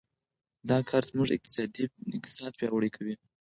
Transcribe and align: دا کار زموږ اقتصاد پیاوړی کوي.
دا 0.69 0.77
کار 0.89 1.03
زموږ 1.09 1.29
اقتصاد 2.47 2.51
پیاوړی 2.59 2.89
کوي. 2.95 3.15